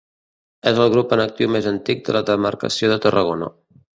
[0.71, 3.51] És el grup en actiu més antic de la demarcació de Tarragona.